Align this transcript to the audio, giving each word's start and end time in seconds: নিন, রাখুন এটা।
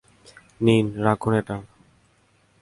নিন, 0.61 0.85
রাখুন 1.05 1.33
এটা। 1.39 1.55